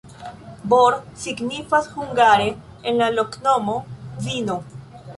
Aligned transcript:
Bor 0.71 0.97
signifas 1.25 1.91
hungare 1.97 2.49
en 2.91 3.01
la 3.05 3.13
loknomo: 3.21 3.81
vino. 4.29 4.63